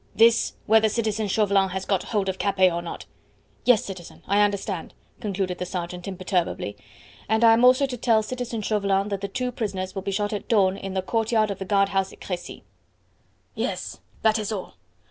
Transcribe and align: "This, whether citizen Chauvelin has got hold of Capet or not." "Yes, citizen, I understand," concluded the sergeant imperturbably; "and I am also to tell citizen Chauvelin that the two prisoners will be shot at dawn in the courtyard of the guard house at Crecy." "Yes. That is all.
"This, 0.15 0.53
whether 0.65 0.89
citizen 0.89 1.27
Chauvelin 1.27 1.69
has 1.69 1.85
got 1.85 2.01
hold 2.05 2.27
of 2.27 2.39
Capet 2.39 2.71
or 2.73 2.81
not." 2.81 3.05
"Yes, 3.65 3.85
citizen, 3.85 4.23
I 4.25 4.41
understand," 4.41 4.95
concluded 5.19 5.59
the 5.59 5.65
sergeant 5.67 6.07
imperturbably; 6.07 6.75
"and 7.29 7.43
I 7.43 7.53
am 7.53 7.63
also 7.63 7.85
to 7.85 7.97
tell 7.97 8.23
citizen 8.23 8.63
Chauvelin 8.63 9.09
that 9.09 9.21
the 9.21 9.27
two 9.27 9.51
prisoners 9.51 9.93
will 9.93 10.01
be 10.01 10.09
shot 10.09 10.33
at 10.33 10.47
dawn 10.47 10.75
in 10.75 10.95
the 10.95 11.03
courtyard 11.03 11.51
of 11.51 11.59
the 11.59 11.65
guard 11.65 11.89
house 11.89 12.11
at 12.11 12.19
Crecy." 12.19 12.63
"Yes. 13.53 13.99
That 14.23 14.39
is 14.39 14.51
all. 14.51 14.73